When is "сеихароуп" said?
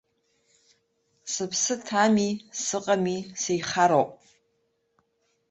3.41-4.11